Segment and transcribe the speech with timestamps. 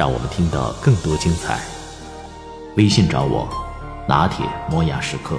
[0.00, 1.60] 让我们听到更多精彩。
[2.78, 3.46] 微信找我，
[4.08, 5.36] 拿铁磨牙时刻。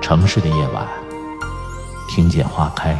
[0.00, 0.86] 城市的夜晚，
[2.08, 2.96] 听见花开。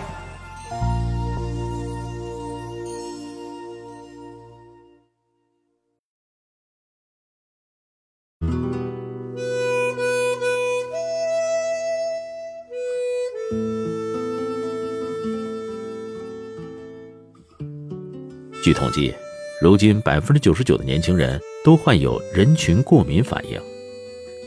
[18.60, 19.14] 据统计，
[19.60, 23.60] 如今百分之九十九的年轻人都患有人群过敏反应。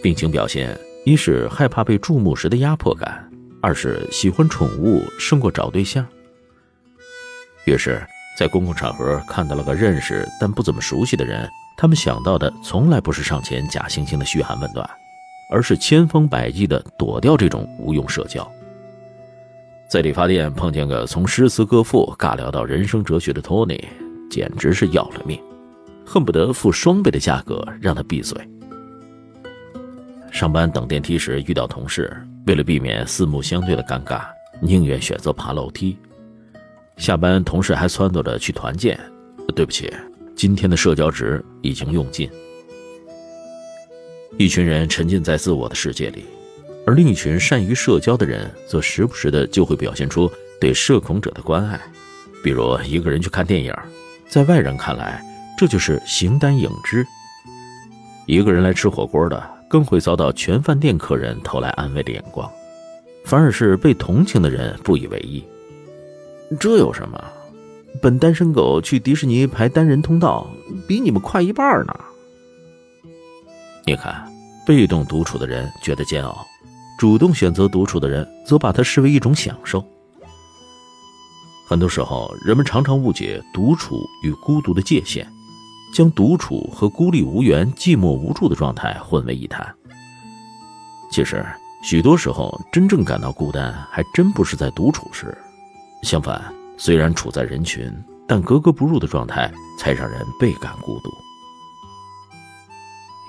[0.01, 3.29] 病情表现一是害怕被注目时的压迫感，
[3.61, 6.03] 二是喜欢宠物胜过找对象。
[7.65, 8.01] 于是，
[8.39, 14.89] 在公共场合看到了个认识但不怎么熟悉的人，他们想到的从来不是上前假惺惺的嘘寒问暖，
[15.51, 18.51] 而是千方百计地躲掉这种无用社交。
[19.87, 23.87] 在理发店碰见个从诗词歌赋尬聊到人生哲学的托尼，
[24.29, 25.39] 简直是要了命，
[26.05, 28.37] 恨不得付双倍的价格让他闭嘴。
[30.31, 32.15] 上班等电梯时遇到同事，
[32.47, 34.23] 为了避免四目相对的尴尬，
[34.61, 35.97] 宁愿选择爬楼梯。
[36.97, 38.99] 下班同事还撺掇着去团建，
[39.55, 39.93] 对不起，
[40.35, 42.29] 今天的社交值已经用尽。
[44.37, 46.25] 一群人沉浸在自我的世界里。
[46.85, 50.29] 而另一群善于社交的人，则时不时的就会表现出
[50.59, 51.79] 对社恐者的关爱，
[52.43, 53.73] 比如一个人去看电影，
[54.33, 55.23] 在外人看来
[55.55, 57.03] 这就是形单影只；
[58.25, 62.51] 一个人来吃火锅的，更会遭到全饭店客人投来安慰的眼光，
[63.25, 65.43] 反而是被同情的人不以为意。
[66.59, 67.23] 这有什么？
[68.01, 70.47] 本单身狗去迪士尼排单人通道，
[70.87, 71.93] 比你们快一半呢。
[73.85, 74.27] 你看，
[74.65, 76.43] 被动独处的人觉得煎熬。
[76.97, 79.87] 主动选择独处的人，则把它视为一种享受。
[81.73, 85.27] 很多时候，人们常常误解独处与孤独的界限，
[85.91, 89.73] 将独处和孤立无援、寂寞无助的状态混为一谈。
[91.09, 91.43] 其实，
[91.81, 95.35] 许多时候，真正感到孤单，还真不是在独处时。
[96.03, 96.39] 相反，
[96.77, 97.91] 虽然处在人群，
[98.27, 101.09] 但格格不入的状态，才让人倍感孤独。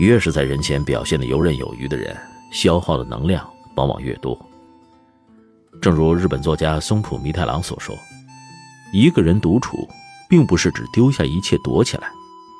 [0.00, 2.14] 越是在人前表现的游刃有余的人，
[2.52, 3.42] 消耗的能量。
[3.76, 4.38] 往往越多。
[5.80, 7.96] 正如日本作家松浦弥太郎所说
[8.94, 9.88] ：“一个人独处，
[10.30, 12.08] 并不是指丢下一切躲起来，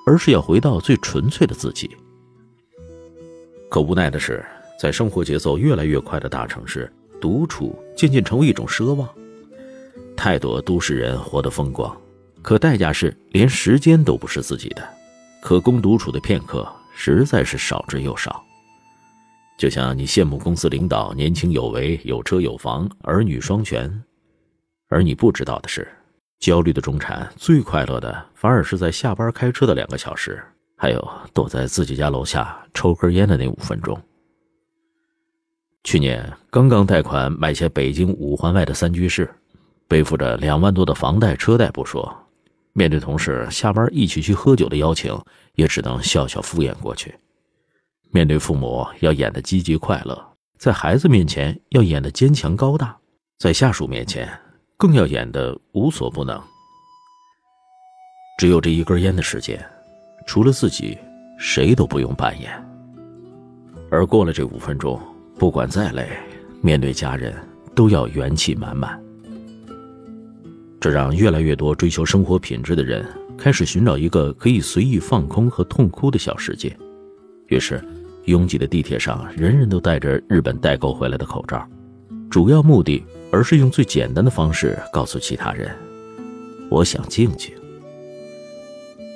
[0.05, 1.89] 而是要回到最纯粹的自己。”
[3.71, 4.45] 可无奈的是，
[4.81, 9.09] 在生活节奏越来越快的大城市，独处渐渐成为一种奢望。
[10.17, 11.97] 太多都市人活得风光，
[12.43, 14.83] 可代价是连时间都不是自己的，
[15.41, 18.45] 可供独处的片刻实在是少之又少。
[19.57, 24.03] 就像你羡慕公司领导年轻有为、有车有房、儿女双全，
[24.89, 25.87] 而你不知道的是，
[26.45, 30.45] 焦虑的中产最快乐的反而是在下班开车的两个小时，
[30.77, 33.99] 还有躲在自己家楼下抽根烟的那五分钟。
[35.85, 39.35] 去年刚刚贷款买下北京五环外的三居室，
[39.89, 42.15] 背负着两万多的房贷车贷不说，
[42.75, 45.19] 面对同事下班一起去喝酒的邀请，
[45.55, 47.15] 也只能笑笑敷衍过去。
[48.11, 50.23] 面对父母要演的积极快乐，
[50.59, 52.95] 在孩子面前要演的坚强高大，
[53.39, 54.29] 在下属面前
[54.77, 56.41] 更要演的无所不能。
[58.39, 59.65] 只有这一根烟的时间，
[60.27, 60.99] 除了自己，
[61.39, 62.51] 谁都不用扮演。
[63.91, 65.01] 而过了这五分钟，
[65.39, 66.09] 不管再累，
[66.61, 67.35] 面对家人
[67.75, 69.01] 都要元气满满。
[70.81, 73.07] 这让越来越多追求生活品质的人
[73.39, 76.77] 开始寻找一个可以随意放空和痛哭的小世界，
[77.49, 77.83] 于是。
[78.27, 81.63] 拥挤的地铁上，人人都戴着日本代购回来的口罩，
[82.31, 83.05] 主要目的，
[83.35, 85.77] 而是用最简单的方式告诉其他人
[86.71, 87.53] ：“我想静静。”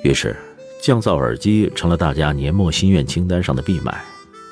[0.03, 0.35] 于是，
[0.81, 3.97] 降噪耳机成了大家年末心愿清单上的必买。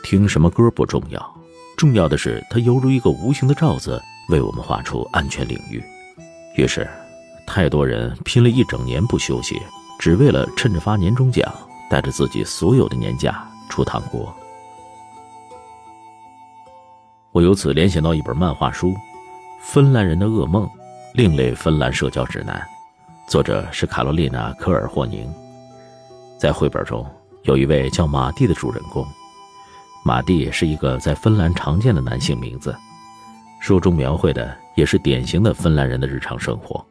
[0.04, 1.38] 听什么歌不重要，
[1.75, 5.84] 重要的是它犹如一个无形的罩子，为我们画出安全领域。
[6.56, 6.88] 于是，
[7.46, 9.62] 太多人拼了一整年不休息，
[10.00, 11.54] 只为了趁着发年终奖，
[11.90, 14.34] 带着自己所有的年假出趟国。
[17.34, 18.92] 我由此联想到一本漫画书
[19.59, 20.69] 《芬兰人的噩梦：
[21.13, 22.56] 另类芬兰社交指南》，
[23.31, 25.27] 作者是卡罗丽娜·科尔霍宁。
[26.39, 27.06] 在绘本中，
[27.44, 29.06] 有一位叫马蒂的主人公。
[30.06, 32.74] 马蒂是一个在芬兰常见的男性名字。
[33.59, 36.86] 书中描绘的也是典型的芬兰人的日常生活。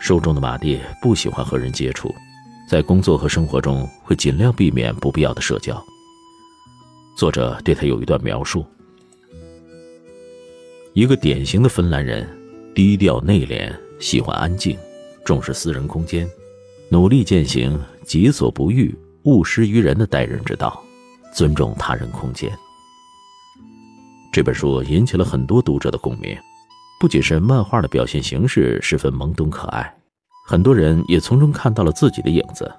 [0.00, 2.12] 书中的马蒂不喜欢和人接触，
[2.68, 5.80] 在工作和生活中会尽量避免不必要的社交。
[7.16, 8.64] 作者对他有一段描述：
[10.94, 12.28] 一个典型的芬兰人，
[12.74, 14.76] 低调内敛，喜欢安静，
[15.24, 16.28] 重视私人空间，
[16.90, 20.84] 努力践行“己所不欲，勿施于人”的待人之道，
[21.32, 22.52] 尊重他人空间。
[24.30, 26.36] 这本书引起了很多读者的共鸣，
[27.00, 29.90] 不仅是漫画的表现形式十分懵懂可爱，
[30.46, 32.70] 很多人也从中看到了自己的影子。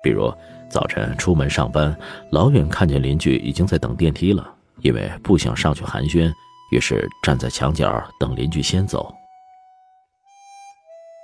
[0.00, 0.32] 比如
[0.70, 1.96] 早晨出门上班，
[2.30, 4.48] 老远看见邻居已经在等电梯了，
[4.82, 6.32] 因为不想上去寒暄，
[6.70, 9.14] 于是站在墙角等邻居先走。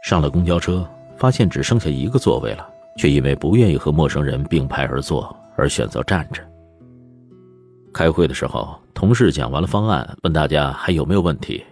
[0.04, 2.68] 上了公交车，发现只剩下一个座位了，
[2.98, 6.46] 却因为不愿意和陌生人并排而坐，而选择站着。
[7.92, 11.64] 开会的时候，同事讲完了方案，问大家还有没有问题。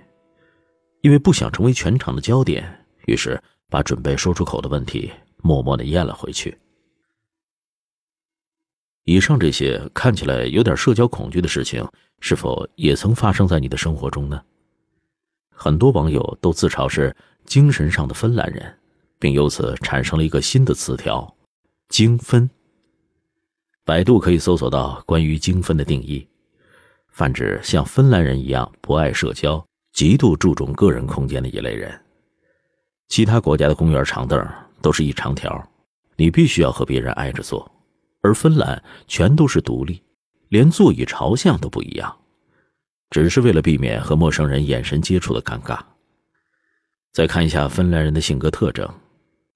[1.02, 2.64] 因为不想成为全场的焦点，
[3.06, 5.10] 于是把准备说出口的问题
[5.42, 6.56] 默默的咽了回去。
[9.04, 11.84] 以上这些看起来有点社交恐惧的事情，
[12.24, 14.40] 是否也曾发生在你的生活中呢？
[15.50, 17.14] 很多网友都自嘲是
[17.46, 18.78] 精神上的芬兰人，
[19.18, 21.36] 并由此产生了一个新的词条
[21.90, 22.48] “精分”。
[23.84, 26.24] 百度可以搜索到关于精分的定义，
[27.08, 31.92] 泛指像芬兰人一样不爱社交、极度注重个人空间的一类人。
[33.08, 34.40] 其他国家的公园长凳
[34.80, 35.60] 都是一长条，
[36.14, 37.68] 你必须要和别人挨着坐，
[38.20, 40.00] 而芬兰全都是独立，
[40.52, 42.14] 连座椅朝向都不一样，
[43.08, 45.80] 只是为了避免和陌生人眼神接触的尴尬。
[47.10, 48.86] 再看一下芬兰人的性格特征，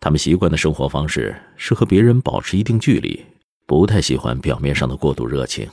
[0.00, 3.22] 他们习惯的生活方式是和别人保持一定距离。
[3.66, 5.69] 不太喜欢表面上的过度热情，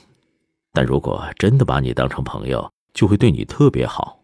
[0.74, 4.20] 但如果真的把你当成朋友，就会对你特别好。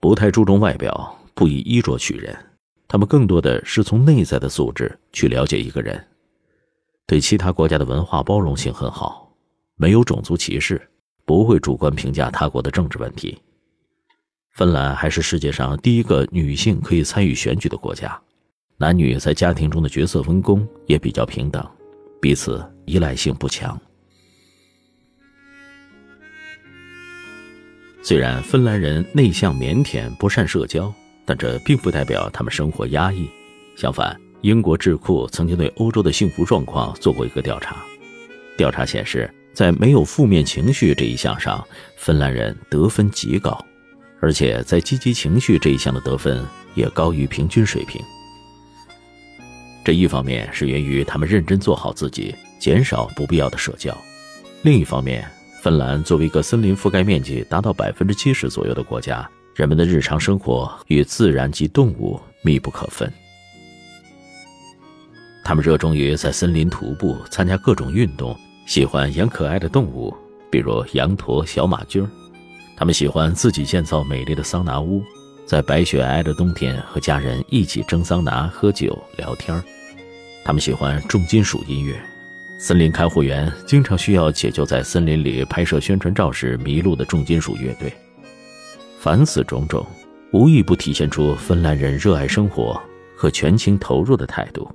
[0.00, 2.36] 不太注重外表，不以衣着取人，
[2.88, 6.04] 他们更多的是从内在的素质去了解一个人。
[7.06, 9.31] 对其他国家的文化包容性很好，
[9.82, 10.80] 没有种族歧视，
[11.24, 13.36] 不会主观评价他国的政治问题。
[14.52, 18.16] 芬兰还是世界上第一个女性可以参与选举的国家，
[18.76, 21.68] 男女在家庭中的角色分工也比较平等。
[22.20, 23.76] 彼此依赖性不强。
[28.04, 30.94] 虽然芬兰人内向腼腆、不善社交，
[31.24, 33.28] 但这并不代表他们生活压抑。
[33.76, 37.82] 相反，英国智库曾经对欧洲的幸福状况做过一个调查，
[38.56, 41.64] 调查显示，在没有负面情绪这一项上，
[41.96, 43.58] 芬兰人得分极高，
[44.20, 46.44] 而且在积极情绪这一项的得分
[46.74, 48.00] 也高于平均水平。
[49.84, 53.92] 这一方面是源于他们认真做好自己，减少不必要的社交；
[54.62, 55.28] 另一方面，
[55.60, 63.12] 芬兰作为一个森林覆盖面积达到百分之七十左右的国家，人们的日常生活与自然及动物密不可分。
[65.44, 68.38] 他们热衷于在森林徒步，参加各种运动，
[68.72, 70.16] 喜欢养可爱的动物，
[70.50, 72.08] 比如羊驼、小马驹儿。
[72.74, 75.04] 他们喜欢自己建造美丽的桑拿屋。
[75.44, 79.62] 在白雪皑皑的冬天，和家人一起蒸桑拿、喝酒、聊天
[80.42, 81.94] 他们喜欢重金属音乐。
[82.58, 87.92] 森林看护员经常需要解救在森林里拍摄宣传照时迷路的重金属乐队。
[88.98, 89.86] 凡此种种，
[90.32, 92.80] 无一不体现出芬兰人热爱生活
[93.14, 94.66] 和全情投入的态度。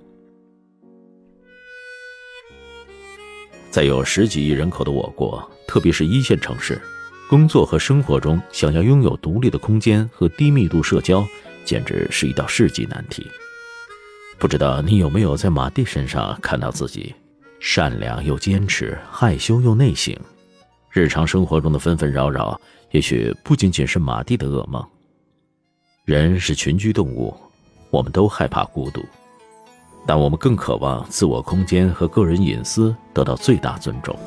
[3.70, 6.82] 在有十几亿人口的我国，特别是一线城市。
[7.30, 11.26] 工作和生活中，想要拥有独立的空间和低密度社交，
[11.66, 13.28] 简直是一道世纪难题。
[14.40, 17.14] 不知道你有没有在马蒂身上看到自己，
[17.60, 20.16] 善良又坚持，害羞又内省。
[20.90, 22.60] 日常生活中的纷纷扰扰，
[22.92, 24.84] 也许不仅仅是马蒂的噩梦。
[26.06, 27.36] 人是群居动物，
[27.90, 29.06] 我们都害怕孤独，
[30.08, 34.18] 但我们更渴望自我空间和个人隐私得到最大尊重。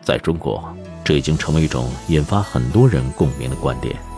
[0.00, 0.74] 在中国。
[1.10, 4.09] 这已经成为一种引发很多人共鸣的观点。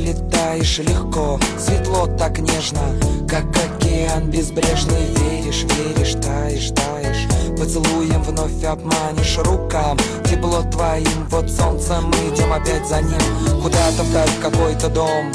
[0.00, 2.80] Летаешь легко, светло так нежно,
[3.28, 5.06] как океан безбрежный.
[5.16, 7.26] Веришь, веришь, таешь, таешь.
[7.58, 9.98] Поцелуем вновь обманешь рукам.
[10.24, 13.60] Тепло твоим, вот солнце мы идем опять за ним.
[13.62, 15.32] Куда-то вдаль в какой-то дом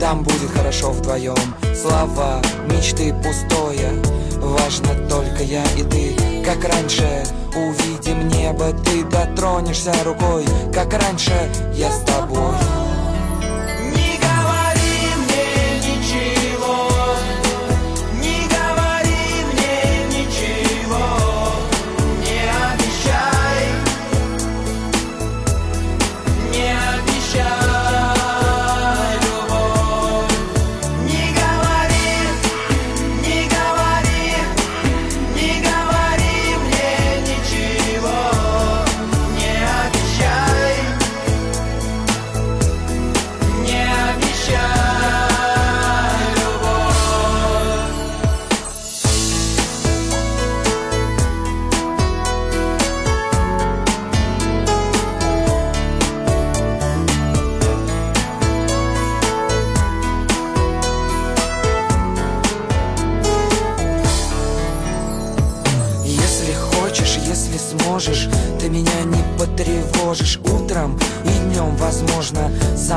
[0.00, 1.36] Там будет хорошо вдвоем.
[1.74, 3.92] Слова, мечты пустое
[4.36, 6.16] Важно только я и ты.
[6.44, 7.24] Как раньше
[7.54, 10.44] увидим небо Ты дотронешься рукой.
[10.74, 11.32] Как раньше
[11.74, 12.87] я с тобой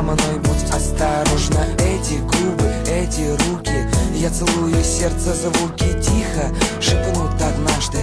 [0.02, 1.64] Со мной будь осторожна.
[1.78, 6.50] Эти губы, эти руки Я целую сердце звуки Тихо
[6.82, 8.00] шепнут однажды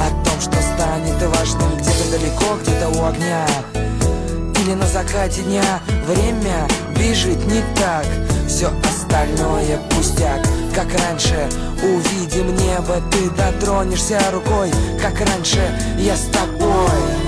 [0.00, 3.46] О том, что станет важным Где-то далеко, где-то у огня.
[4.62, 6.66] Или на закате дня Время
[6.98, 8.06] бежит не так.
[8.48, 10.40] Все остальное пустяк.
[10.74, 11.50] Как раньше
[11.82, 14.70] увидим небо Ты дотронешься рукой.
[15.02, 15.60] Как раньше
[15.98, 17.21] я с тобой